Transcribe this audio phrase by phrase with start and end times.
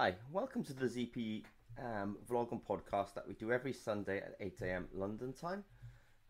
[0.00, 1.42] Hi, welcome to the ZP
[1.76, 4.86] um, vlog and podcast that we do every Sunday at 8 a.m.
[4.94, 5.64] London time.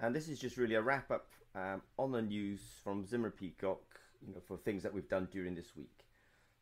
[0.00, 3.82] And this is just really a wrap up um, on the news from Zimmer Peacock,
[4.26, 6.06] you know, for things that we've done during this week.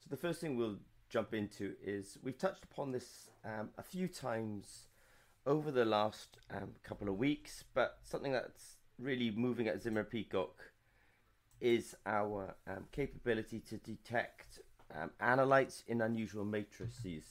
[0.01, 4.09] So the first thing we'll jump into is we've touched upon this um, a few
[4.09, 4.89] times
[5.47, 10.73] over the last um, couple of weeks, but something that's really moving at Zimmer Peacock
[11.61, 14.59] is our um, capability to detect
[14.95, 17.25] um, analytes in unusual matrices.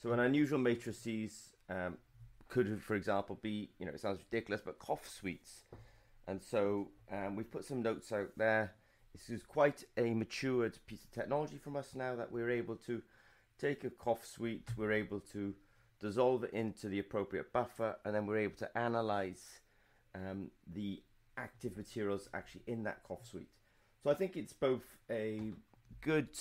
[0.00, 1.96] So, an unusual matrices um,
[2.48, 5.64] could, for example, be, you know, it sounds ridiculous, but cough sweets.
[6.26, 8.74] And so um, we've put some notes out there.
[9.12, 13.02] This is quite a matured piece of technology from us now that we're able to
[13.58, 15.54] take a cough sweet, we're able to
[16.00, 19.60] dissolve it into the appropriate buffer, and then we're able to analyze
[20.14, 21.02] um, the
[21.36, 23.48] active materials actually in that cough sweet.
[24.02, 25.52] So I think it's both a
[26.00, 26.36] good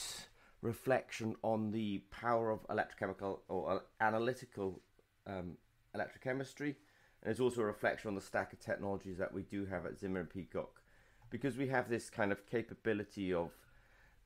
[0.62, 4.82] reflection on the power of electrochemical or uh, analytical
[5.28, 5.58] um,
[5.96, 6.76] electrochemistry,
[7.22, 10.00] and it's also a reflection on the stack of technologies that we do have at
[10.00, 10.82] Zimmer and Peacock,
[11.30, 13.52] because we have this kind of capability of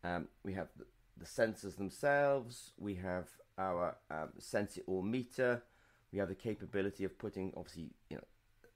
[0.03, 0.85] um, we have the,
[1.25, 5.63] sensors themselves, we have our um, Sensi-All meter,
[6.11, 8.23] we have the capability of putting obviously you know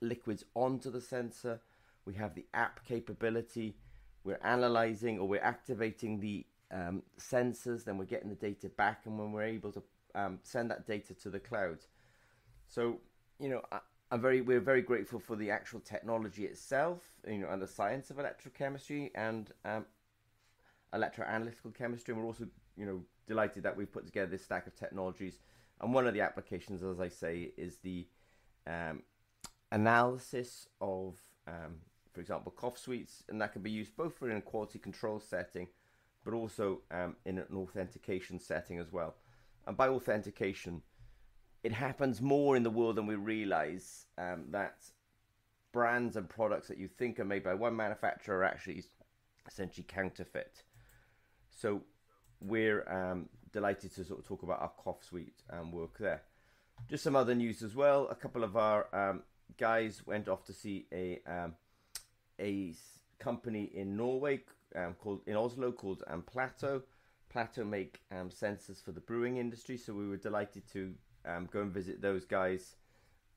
[0.02, 1.60] liquids onto the sensor,
[2.06, 3.76] we have the app capability.
[4.24, 9.18] We're analyzing or we're activating the um, sensors, then we're getting the data back, and
[9.18, 9.84] when we're able to
[10.16, 11.80] um, send that data to the cloud.
[12.68, 12.98] So,
[13.40, 13.80] you know, I,
[14.12, 18.10] am very, we're very grateful for the actual technology itself, you know, and the science
[18.10, 19.86] of electrochemistry and um,
[20.94, 22.14] electroanalytical chemistry.
[22.14, 22.48] And we're also,
[22.78, 25.40] you know, delighted that we've put together this stack of technologies.
[25.82, 28.06] And one of the applications, as I say, is the
[28.68, 29.04] um,
[29.72, 31.78] analysis of, um,
[32.14, 35.20] for example, cough sweets, and that can be used both for in a quality control
[35.20, 35.68] setting
[36.24, 39.16] but also um, in an authentication setting as well.
[39.68, 40.82] And by authentication,
[41.64, 44.86] it happens more in the world than we realize um, that
[45.72, 48.84] brands and products that you think are made by one manufacturer are actually
[49.48, 50.64] essentially counterfeit.
[51.52, 51.82] So
[52.42, 56.24] we're um, delighted to sort of talk about our cough sweet and work there.
[56.90, 58.08] Just some other news as well.
[58.10, 59.24] A couple of our um,
[59.58, 61.56] guys went off to see a um,
[62.40, 62.74] a
[63.20, 64.40] company in Norway
[64.76, 66.84] um, called in Oslo called um, Plato.
[67.30, 70.94] Plato make um, sensors for the brewing industry, so we were delighted to
[71.26, 72.76] um, go and visit those guys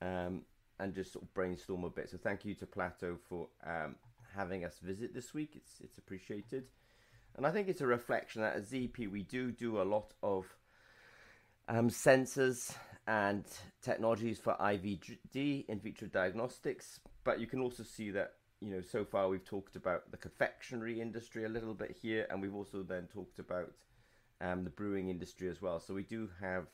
[0.00, 0.42] um,
[0.80, 2.08] and just sort of brainstorm a bit.
[2.10, 3.96] So thank you to Plato for um,
[4.34, 5.52] having us visit this week.
[5.54, 6.64] It's it's appreciated,
[7.36, 10.46] and I think it's a reflection that at ZP we do do a lot of
[11.68, 12.74] um, sensors
[13.06, 13.44] and
[13.82, 19.04] technologies for IVD in vitro diagnostics, but you can also see that you know, so
[19.04, 23.08] far we've talked about the confectionery industry a little bit here, and we've also then
[23.12, 23.72] talked about
[24.40, 25.80] um, the brewing industry as well.
[25.80, 26.66] So we do have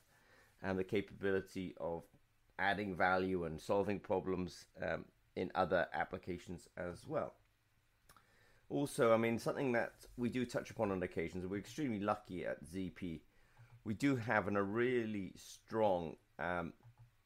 [0.62, 2.03] um, the capability of
[2.59, 7.32] adding value and solving problems um, in other applications as well.
[8.69, 12.62] Also, I mean, something that we do touch upon on occasions, we're extremely lucky at
[12.66, 13.20] ZP.
[13.84, 16.75] We do have an, a really strong um,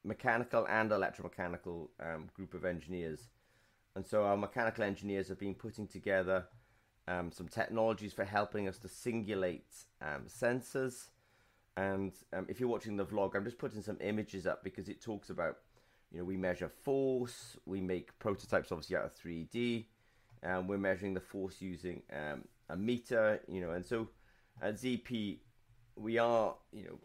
[0.05, 3.27] mechanical and electromechanical um, group of engineers
[3.95, 6.45] and so our mechanical engineers have been putting together
[7.07, 11.09] um, some technologies for helping us to singulate um, sensors.
[11.75, 15.01] And um, if you're watching the vlog, I'm just putting some images up because it
[15.01, 15.57] talks about,
[16.11, 19.85] you know, we measure force, we make prototypes obviously out of 3D,
[20.41, 24.09] and we're measuring the force using um, a meter, you know, and so
[24.61, 25.39] at ZP,
[25.95, 26.99] we are, you know,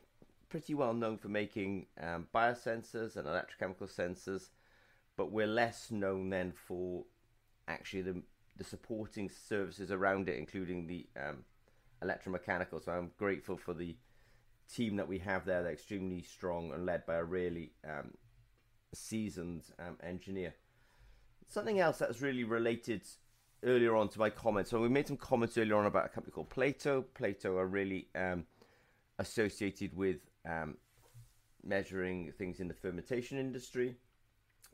[0.49, 4.49] pretty well known for making um, biosensors and electrochemical sensors
[5.19, 7.05] but we're less known then for
[7.67, 8.23] actually the
[8.57, 11.45] the supporting services around it, including the um,
[12.03, 12.83] electromechanical.
[12.85, 13.97] So I'm grateful for the
[14.73, 15.63] team that we have there.
[15.63, 18.15] They're extremely strong and led by a really um,
[18.93, 20.55] seasoned um, engineer.
[21.49, 23.03] Something else that's really related
[23.63, 24.71] earlier on to my comments.
[24.71, 27.03] So we made some comments earlier on about a company called Plato.
[27.15, 28.45] Plato are really um,
[29.21, 30.19] associated with
[30.49, 30.77] um,
[31.63, 33.97] measuring things in the fermentation industry.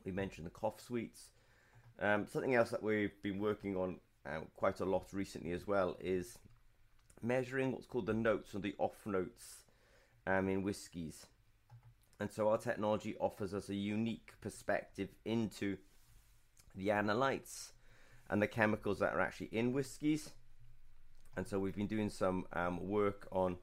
[0.05, 1.31] We mentioned the cough sweets.
[2.01, 3.97] Um, something else that we've been working on
[4.27, 6.39] uh, quite a lot recently as well is
[7.23, 9.65] measuring what's called the notes or the off notes
[10.27, 11.27] um, in whiskies.
[12.21, 15.79] And so our technology offers us a unique perspective into
[16.75, 17.71] the analytes
[18.31, 20.31] and the chemicals that are actually in whiskies.
[21.37, 23.57] And so we've been doing some um, work on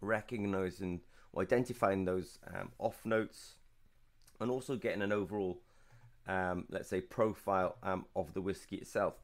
[0.00, 1.00] recognizing
[1.32, 3.54] or identifying those um, off notes
[4.42, 5.60] and also getting an overall,
[6.26, 9.14] um, let's say, profile um, of the whiskey itself.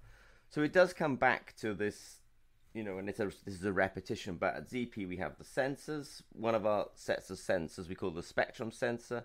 [0.49, 2.20] So it does come back to this
[2.75, 5.44] you know, and it's a, this is a repetition, but at ZP we have the
[5.44, 6.23] sensors.
[6.32, 9.25] One of our sets of sensors we call the spectrum sensor.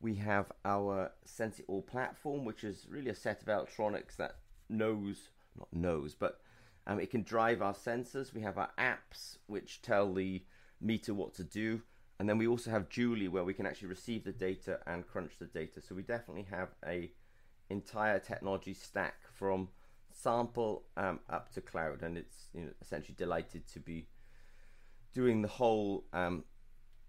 [0.00, 4.36] We have our Sense-it-all platform, which is really a set of electronics that
[4.68, 6.40] knows, not knows, but
[6.86, 8.34] um, it can drive our sensors.
[8.34, 10.42] We have our apps, which tell the
[10.80, 11.82] meter what to do.
[12.22, 15.32] And then we also have Julie, where we can actually receive the data and crunch
[15.40, 15.80] the data.
[15.80, 17.10] So we definitely have a
[17.68, 19.70] entire technology stack from
[20.12, 24.06] sample um, up to cloud, and it's you know, essentially delighted to be
[25.12, 26.44] doing the whole um,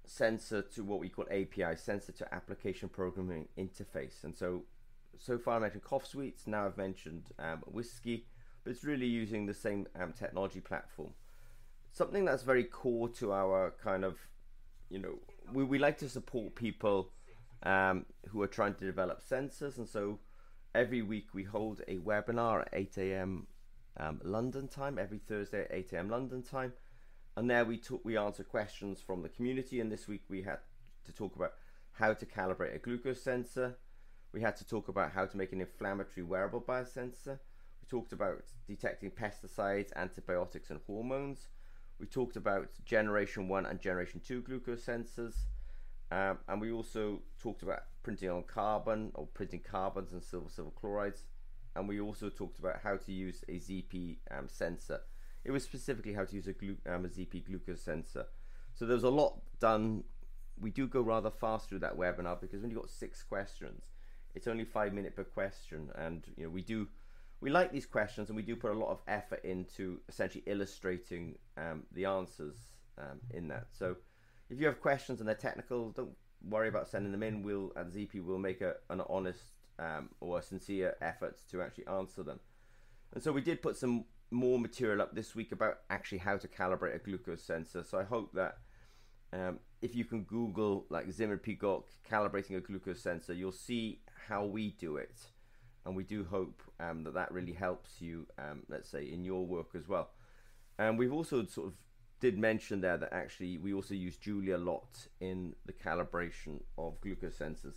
[0.04, 4.24] sensor to what we call API, sensor to application programming interface.
[4.24, 4.63] And so,
[5.19, 6.48] so far I mentioned cough sweets.
[6.48, 8.25] Now I've mentioned um, whiskey,
[8.63, 11.13] but it's really using the same um, technology platform.
[11.92, 14.18] Something that's very core to our kind of,
[14.90, 15.16] you know,
[15.52, 17.10] we, we like to support people
[17.64, 20.20] um, who are trying to develop sensors, and so
[20.76, 23.48] every week we hold a webinar at 8 a.m.
[23.98, 26.10] Um, London time, every Thursday at 8 a.m.
[26.10, 26.74] London time.
[27.36, 29.80] And there we talk, we answer questions from the community.
[29.80, 30.60] And this week we had
[31.06, 31.54] to talk about
[31.94, 33.78] how to calibrate a glucose sensor.
[34.32, 37.40] We had to talk about how to make an inflammatory wearable biosensor.
[37.82, 41.48] We talked about detecting pesticides, antibiotics, and hormones.
[42.04, 45.36] We talked about generation one and generation two glucose sensors.
[46.12, 50.72] Um, and we also talked about printing on carbon or printing carbons and silver silver
[50.72, 51.24] chlorides.
[51.78, 55.00] And we also talked about how to use a ZP um, sensor.
[55.46, 58.26] It was specifically how to use a, glu- um, a ZP glucose sensor.
[58.74, 60.04] So there's a lot done.
[60.60, 63.92] We do go rather fast through that webinar because when you've got six questions,
[64.36, 65.90] it's only five minutes per question.
[65.96, 66.90] And you know we do
[67.44, 71.38] we like these questions and we do put a lot of effort into essentially illustrating
[71.57, 72.56] um, the answers
[72.98, 73.68] um, in that.
[73.72, 73.98] So
[74.50, 76.16] if you have questions and they're technical, don't
[76.50, 77.44] worry about sending them in.
[77.44, 79.44] We'll at ZP will make a, an honest
[79.78, 82.40] um, or sincere effort to actually answer them.
[83.13, 86.48] And so we did put some more material up this week about actually how to
[86.48, 87.84] calibrate a glucose sensor.
[87.84, 88.60] So I hope that
[89.34, 94.00] um, if you can Google like Zimmer Peacock calibrating a glucose sensor, you'll see
[94.30, 95.28] how we do it.
[95.86, 99.46] And we do hope um, that that really helps you, um, let's say, in your
[99.46, 100.10] work as well.
[100.80, 101.74] And we've also sort of
[102.20, 107.00] did mention there that actually we also use Julie a lot in the calibration of
[107.02, 107.76] glucose sensors.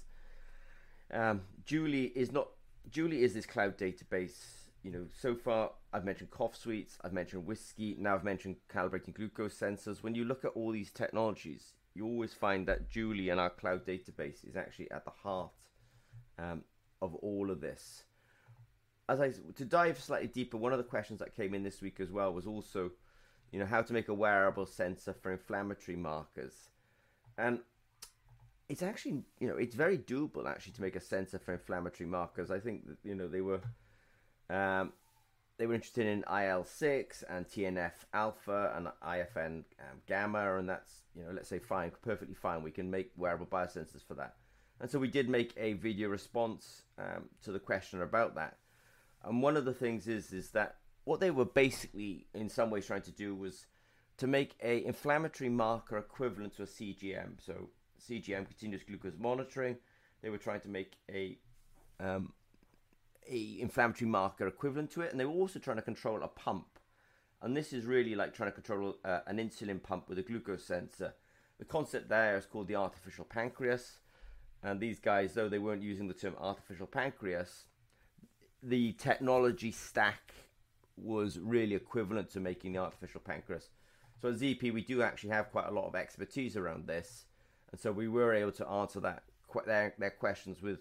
[1.13, 2.49] Um, Julie is not
[2.89, 4.37] Julie is this cloud database.
[4.85, 9.15] You know, so far I've mentioned cough sweets, I've mentioned whiskey, now I've mentioned calibrating
[9.15, 10.05] glucose sensors.
[10.05, 13.85] When you look at all these technologies, you always find that Julie and our cloud
[13.85, 15.51] database is actually at the heart
[16.39, 16.63] um,
[17.03, 18.05] of all of this.
[19.09, 22.01] As I to dive slightly deeper, one of the questions that came in this week
[22.01, 22.91] as well was also
[23.53, 26.71] you know, how to make a wearable sensor for inflammatory markers.
[27.39, 27.61] And
[28.69, 32.51] it's actually, you know, it's very doable actually to make a sensor for inflammatory markers.
[32.51, 33.61] I think that, you know, they were,
[34.51, 34.93] um,
[35.59, 41.03] they were interested in IL six and TNF alpha and IFN um, gamma, and that's,
[41.15, 42.63] you know, let's say fine, perfectly fine.
[42.63, 44.35] We can make wearable biosensors for that.
[44.81, 48.59] And so we did make a video response um, to the question about that.
[49.25, 52.87] And one of the things is is that what they were basically in some ways
[52.87, 53.67] trying to do was
[54.19, 57.45] to make a inflammatory marker equivalent to a CGM.
[57.45, 57.71] So
[58.01, 59.77] CGM, continuous glucose monitoring.
[60.23, 61.39] They were trying to make a
[62.01, 62.33] um,
[63.29, 66.79] a inflammatory marker equivalent to it, and they were also trying to control a pump.
[67.43, 70.65] And this is really like trying to control uh, an insulin pump with a glucose
[70.65, 71.15] sensor.
[71.59, 73.99] The concept there is called the artificial pancreas.
[74.63, 77.67] And these guys, though they weren't using the term artificial pancreas,
[78.63, 80.33] the technology stack
[80.97, 83.69] was really equivalent to making the artificial pancreas.
[84.21, 87.27] So at ZP, we do actually have quite a lot of expertise around this,
[87.71, 89.25] and so we were able to answer that
[89.65, 90.81] their their questions with,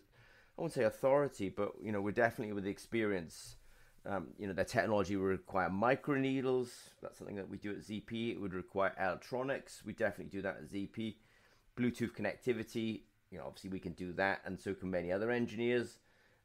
[0.57, 3.57] I won't say authority, but you know, we're definitely with the experience.
[4.07, 6.69] Um, you know, their technology would require microneedles.
[7.01, 8.33] That's something that we do at ZP.
[8.33, 9.81] It would require electronics.
[9.83, 11.15] We definitely do that at ZP.
[11.75, 13.01] Bluetooth connectivity.
[13.31, 15.99] You know, obviously we can do that, and so can many other engineers.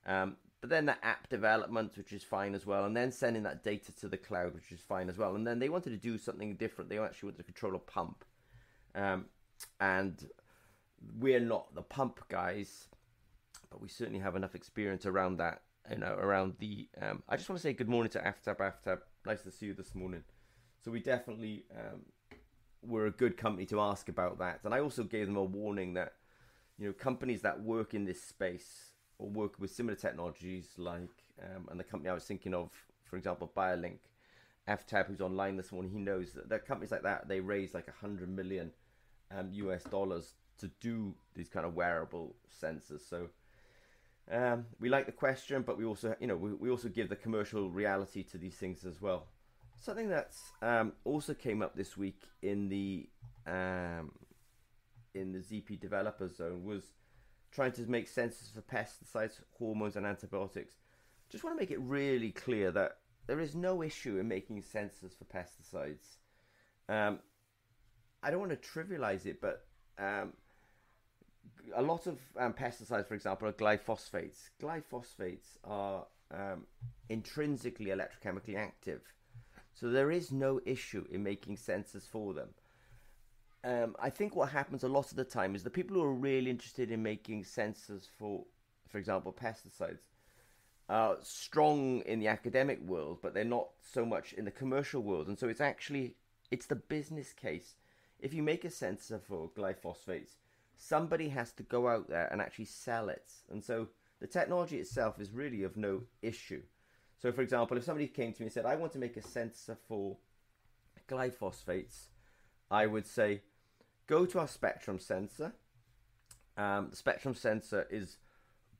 [0.07, 3.65] Um, but then the app development, which is fine as well, and then sending that
[3.65, 5.35] data to the cloud, which is fine as well.
[5.35, 6.91] And then they wanted to do something different.
[6.91, 8.25] They actually wanted to control a pump,
[8.95, 9.27] um,
[9.81, 10.29] and
[11.19, 12.89] we're not the pump guys,
[13.71, 15.63] but we certainly have enough experience around that.
[15.91, 16.89] You know, around the.
[17.01, 18.59] Um, I just want to say good morning to Aftab.
[18.59, 20.23] Aftab, nice to see you this morning.
[20.85, 22.03] So we definitely um,
[22.83, 25.95] were a good company to ask about that, and I also gave them a warning
[25.95, 26.13] that
[26.81, 31.11] you know companies that work in this space or work with similar technologies like,
[31.43, 32.71] um, and the company I was thinking of,
[33.05, 33.99] for example, Biolinq,
[34.67, 37.87] Aftab, who's online this morning, he knows that, that companies like that, they raise like
[37.89, 38.71] a hundred million
[39.31, 43.07] um, US dollars to do these kind of wearable sensors.
[43.09, 43.29] So
[44.31, 47.17] um, we like the question, but we also, you know, we, we also give the
[47.17, 49.27] commercial reality to these things as well.
[49.79, 53.07] Something that's um, also came up this week in the
[53.47, 54.13] um,
[55.14, 56.85] in the ZP developer zone was
[57.52, 60.75] trying to make sensors for pesticides, hormones, and antibiotics.
[61.29, 65.17] Just want to make it really clear that there is no issue in making sensors
[65.17, 66.17] for pesticides.
[66.88, 67.21] Um,
[68.23, 69.67] I don't want to trivialize it, but
[69.99, 70.33] um,
[71.75, 74.50] a lot of um, pesticides, for example, are glyphosates.
[74.61, 76.67] Glyphosates are um,
[77.09, 79.02] intrinsically electrochemically active,
[79.75, 82.49] so there is no issue in making sensors for them.
[83.62, 86.14] Um, I think what happens a lot of the time is the people who are
[86.14, 88.45] really interested in making sensors for,
[88.88, 90.00] for example, pesticides,
[90.88, 95.29] are strong in the academic world, but they're not so much in the commercial world,
[95.29, 96.17] and so it's actually
[96.50, 97.75] it's the business case.
[98.19, 100.37] If you make a sensor for glyphosates,
[100.76, 103.31] somebody has to go out there and actually sell it.
[103.50, 103.88] And so
[104.21, 106.62] the technology itself is really of no issue.
[107.19, 109.23] So, for example, if somebody came to me and said, I want to make a
[109.23, 110.17] sensor for
[111.09, 112.09] glyphosates,
[112.71, 113.43] I would say,
[114.11, 115.52] go to our spectrum sensor.
[116.57, 118.17] Um, the spectrum sensor is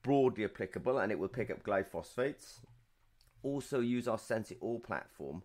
[0.02, 2.58] broadly applicable and it will pick up glyphosates.
[3.42, 5.44] Also, use our Sense It All platform.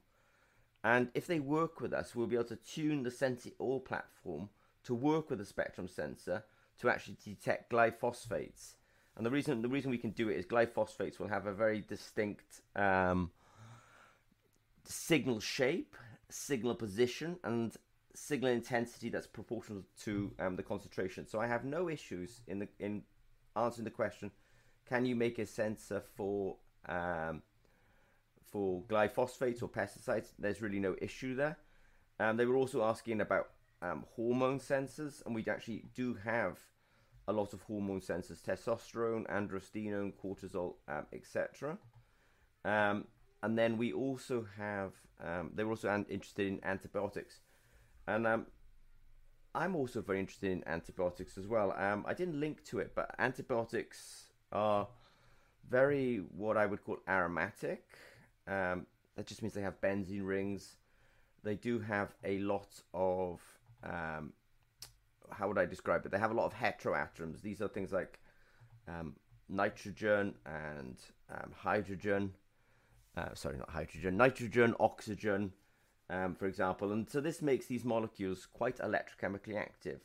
[0.84, 3.80] And if they work with us, we'll be able to tune the Sense It All
[3.80, 4.50] platform
[4.86, 6.44] to work with the spectrum sensor
[6.80, 8.74] to actually detect glyphosates.
[9.16, 11.82] And the reason the reason we can do it is glyphosates will have a very
[11.82, 13.32] distinct um,
[14.84, 15.96] signal shape,
[16.30, 17.74] signal position, and
[18.16, 21.28] signal intensity that's proportional to um, the concentration.
[21.28, 23.04] So I have no issues in the in
[23.56, 24.32] answering the question:
[24.88, 26.58] Can you make a sensor for
[26.88, 27.44] um,
[28.42, 30.30] for glyphosates or pesticides?
[30.40, 31.58] There's really no issue there.
[32.20, 33.50] Um, they were also asking about
[33.82, 36.60] um, hormone sensors, and we actually do have
[37.28, 41.78] a lot of hormone sensors: testosterone, androstenedione, cortisol, um, etc.
[42.64, 43.06] Um,
[43.44, 44.94] and then we also have
[45.56, 47.42] they were also an- interested in antibiotics,
[48.08, 48.46] and um,
[49.54, 51.74] I'm also very interested in antibiotics as well.
[51.78, 54.88] Um, I didn't link to it, but antibiotics are
[55.70, 57.84] very what I would call aromatic.
[58.46, 60.76] that just means they have benzene rings.
[61.44, 63.40] They do have a lot of
[63.84, 64.34] um,
[65.32, 66.12] how would I describe it?
[66.12, 67.42] They have a lot of heteroatoms.
[67.42, 68.20] These are things like
[68.88, 69.16] um,
[69.50, 70.98] nitrogen and
[71.30, 72.34] um, hydrogen.
[73.18, 75.54] Uh, sorry, not hydrogen, nitrogen, oxygen,
[76.10, 76.92] um, for example.
[76.92, 80.02] And so this makes these molecules quite electrochemically active.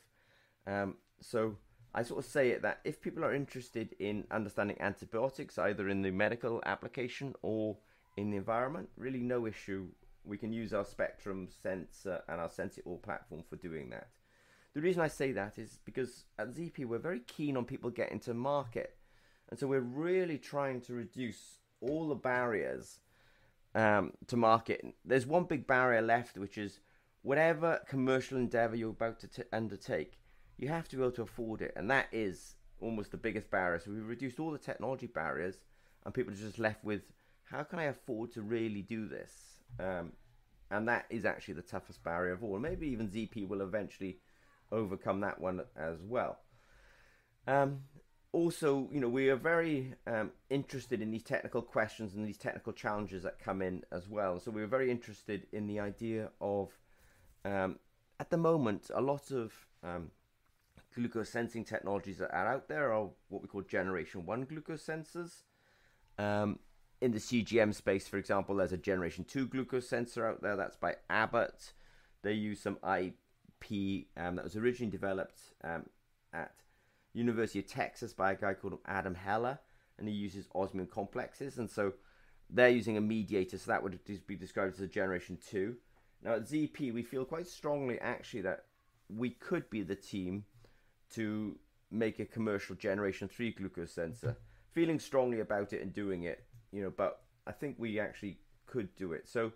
[0.67, 1.57] Um, so
[1.93, 6.01] I sort of say it that if people are interested in understanding antibiotics, either in
[6.01, 7.77] the medical application or
[8.17, 9.87] in the environment, really no issue
[10.23, 14.07] we can use our Spectrum sensor and our Sense All platform for doing that.
[14.73, 18.19] The reason I say that is because at ZP we're very keen on people getting
[18.21, 18.95] to market,
[19.49, 22.99] and so we're really trying to reduce all the barriers
[23.75, 24.85] um, to market.
[25.05, 26.79] There's one big barrier left, which is
[27.21, 30.17] whatever commercial endeavor you're about to t- undertake,
[30.57, 33.79] you have to be able to afford it, and that is almost the biggest barrier.
[33.79, 35.61] So we've reduced all the technology barriers,
[36.05, 37.01] and people are just left with
[37.43, 39.33] how can I afford to really do this?
[39.79, 40.13] Um,
[40.69, 42.57] and that is actually the toughest barrier of all.
[42.57, 44.19] Maybe even ZP will eventually
[44.71, 46.39] overcome that one as well.
[47.47, 47.81] Um,
[48.33, 52.71] also, you know, we are very um, interested in these technical questions and these technical
[52.71, 54.39] challenges that come in as well.
[54.39, 56.69] So we are very interested in the idea of,
[57.43, 57.77] um,
[58.19, 60.11] at the moment, a lot of um,
[60.95, 65.43] glucose sensing technologies that are out there are what we call generation one glucose sensors.
[66.17, 66.59] Um,
[67.01, 70.55] in the CGM space, for example, there's a Generation 2 glucose sensor out there.
[70.55, 71.73] That's by Abbott.
[72.21, 75.87] They use some IP um, that was originally developed um,
[76.31, 76.53] at
[77.13, 79.59] University of Texas by a guy called Adam Heller,
[79.97, 81.57] and he uses osmium complexes.
[81.57, 81.93] And so
[82.49, 85.75] they're using a mediator, so that would be described as a Generation 2.
[86.23, 88.65] Now at ZP, we feel quite strongly actually that
[89.09, 90.45] we could be the team
[91.13, 91.57] to
[91.89, 94.37] make a commercial Generation 3 glucose sensor.
[94.71, 98.95] Feeling strongly about it and doing it you know, but I think we actually could
[98.95, 99.27] do it.
[99.27, 99.51] So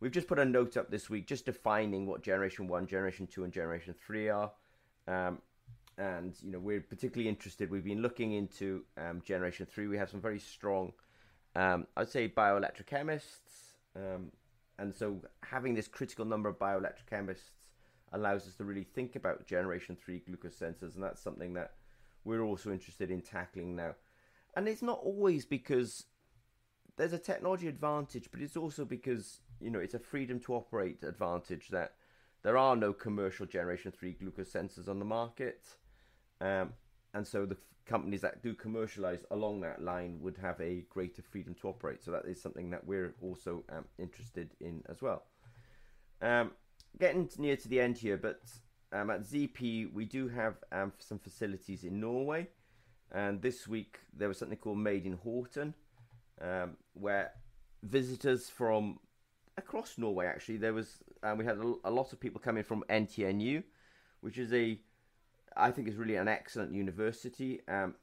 [0.00, 3.44] we've just put a note up this week, just defining what Generation One, Generation Two,
[3.44, 4.52] and Generation Three are.
[5.06, 5.38] Um,
[5.98, 7.70] and you know, we're particularly interested.
[7.70, 9.86] We've been looking into um, Generation Three.
[9.86, 10.92] We have some very strong,
[11.54, 13.74] um, I'd say, bioelectrochemists.
[13.94, 14.32] Um,
[14.78, 17.50] and so having this critical number of bioelectrochemists
[18.12, 21.72] allows us to really think about Generation Three glucose sensors, and that's something that
[22.24, 23.94] we're also interested in tackling now.
[24.56, 26.04] And it's not always because
[26.96, 31.02] there's a technology advantage, but it's also because you know it's a freedom to operate
[31.02, 31.94] advantage that
[32.42, 35.64] there are no commercial generation three glucose sensors on the market,
[36.42, 36.72] um,
[37.14, 41.22] and so the f- companies that do commercialize along that line would have a greater
[41.22, 42.02] freedom to operate.
[42.02, 45.22] So that is something that we're also um, interested in as well.
[46.20, 46.50] Um,
[46.98, 48.42] getting near to the end here, but
[48.92, 52.48] um, at ZP we do have um, some facilities in Norway,
[53.12, 55.74] and this week there was something called Made in Horten,
[56.40, 57.32] um, where
[57.82, 58.98] visitors from
[59.58, 62.84] across Norway actually there was um, we had a, a, lot of people coming from
[62.88, 63.62] NTNU,
[64.20, 64.78] which is a
[65.56, 67.94] I think is really an excellent university um,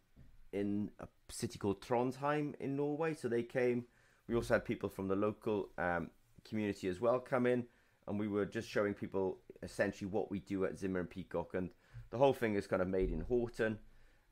[0.54, 3.14] in a city called Trondheim in Norway.
[3.14, 3.86] So they came.
[4.28, 6.10] We also had people from the local um,
[6.48, 7.66] community as well come in,
[8.08, 11.70] and we were just showing people essentially what we do at Zimmer and Peacock, and
[12.12, 13.78] the whole thing is kind of made in Horten.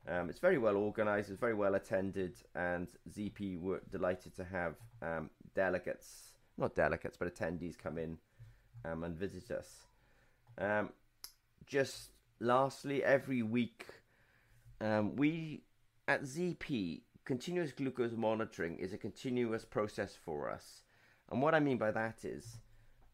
[0.08, 4.76] Um, it's very well organized, it's very well attended, and ZP were delighted to have
[5.02, 8.18] um, delegates, not delegates, but attendees come in
[8.86, 9.88] um, and visit us.
[10.58, 10.90] Um,
[11.66, 13.86] just lastly, every week,
[14.82, 15.64] um, we
[16.08, 20.84] at ZP, continuous glucose monitoring is a continuous process for us.
[21.30, 22.60] And what I mean by that is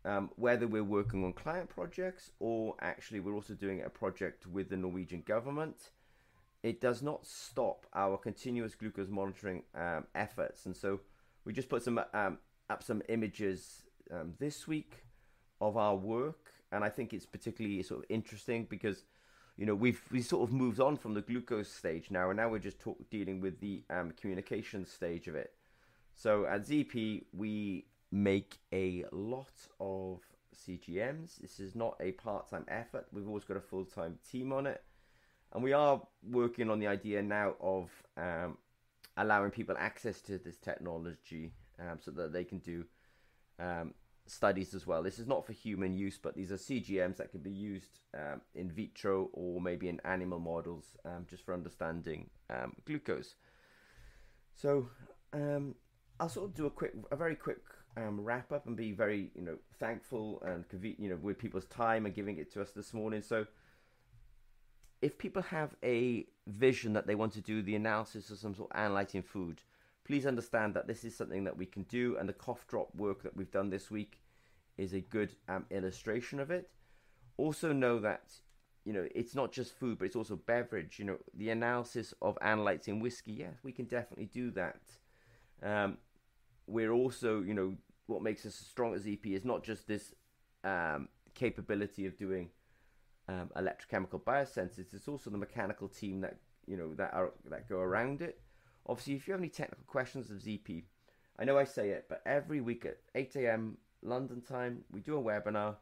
[0.06, 4.70] um, whether we're working on client projects or actually we're also doing a project with
[4.70, 5.92] the Norwegian government,
[6.62, 10.66] it does not stop our continuous glucose monitoring um, efforts.
[10.66, 11.00] And so
[11.46, 12.38] we just put some um,
[12.70, 15.06] up some images um, this week
[15.60, 19.04] of our work, and I think it's particularly sort of interesting because
[19.58, 22.50] you know we've we sort of moved on from the glucose stage now, and now
[22.50, 25.54] we're just talk, dealing with the um, communication stage of it.
[26.16, 30.20] So at ZP we make a lot of
[30.56, 31.38] CGMs.
[31.42, 33.08] This is not a part-time effort.
[33.12, 34.84] We've always got a full-time team on it,
[35.54, 38.58] and we are working on the idea now of um,
[39.18, 42.86] allowing people access to this technology um, so that they can do
[43.60, 43.94] um,
[44.26, 45.04] studies as well.
[45.04, 48.42] This is not for human use, but these are CGMs that can be used um,
[48.56, 53.36] in vitro or maybe in animal models um, just for understanding um, glucose.
[54.56, 54.88] So
[55.34, 55.76] um,
[56.20, 57.62] I'll sort of do a quick, a very quick
[57.98, 62.06] um, wrap up and be very, you know, thankful and you know, with people's time
[62.06, 63.22] and giving it to us this morning.
[63.22, 63.46] So
[65.02, 68.72] if people have a vision that they want to do the analysis of some sort
[68.72, 69.62] of analyzing food,
[70.06, 73.24] please understand that this is something that we can do, and the cough drop work
[73.24, 74.20] that we've done this week
[74.78, 76.70] is a good um, illustration of it.
[77.38, 78.34] Also, know that
[78.86, 81.00] you know it's not just food, but it's also beverage.
[81.00, 84.82] You know, the analysis of analytes in whiskey, yes, we can definitely do that.
[85.62, 85.98] Um,
[86.68, 87.76] we're also, you know,
[88.08, 90.14] what makes us as strong as EP is not just this
[90.64, 92.50] um, capability of doing
[93.30, 96.38] um, electrochemical biosensors; it's also the mechanical team that
[96.68, 98.40] you know that are that go around it
[98.88, 100.84] Obviously, if you have any technical questions of ZP,
[101.40, 103.78] I know I say it, but every week at 8 a.m.
[104.02, 105.76] London time, we do a webinar.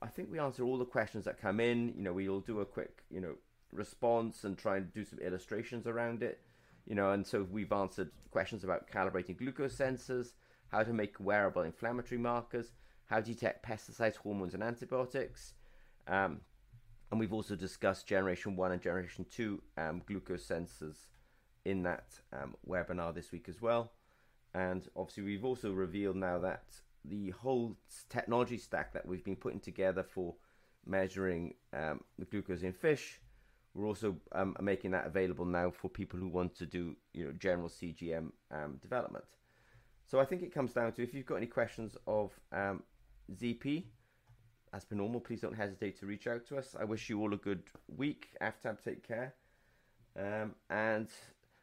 [0.00, 1.92] I think we answer all the questions that come in.
[1.96, 3.34] You know, we'll do a quick, you know,
[3.72, 6.40] response and try and do some illustrations around it.
[6.86, 10.32] You know, and so we've answered questions about calibrating glucose sensors,
[10.68, 12.72] how to make wearable inflammatory markers,
[13.06, 15.54] how to detect pesticides, hormones, and antibiotics.
[16.06, 16.40] Um,
[17.10, 20.96] and we've also discussed generation one and generation two um, glucose sensors
[21.64, 23.92] in that um, webinar this week as well.
[24.54, 26.64] And obviously, we've also revealed now that
[27.04, 27.76] the whole
[28.08, 30.34] technology stack that we've been putting together for
[30.86, 33.20] measuring um, the glucose in fish,
[33.74, 37.32] we're also um, making that available now for people who want to do you know
[37.32, 39.24] general CGM um, development.
[40.06, 42.82] So I think it comes down to if you've got any questions of um,
[43.32, 43.84] ZP,
[44.72, 46.74] as per normal, please don't hesitate to reach out to us.
[46.78, 47.62] I wish you all a good
[47.96, 48.28] week.
[48.40, 49.34] After take care.
[50.18, 51.08] Um, and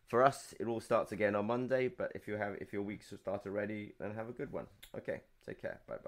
[0.08, 1.88] for us, it all starts again on Monday.
[1.88, 4.68] But if you have if your weeks started already, then have a good one.
[4.96, 5.80] Okay, take care.
[5.88, 6.02] Bye bye.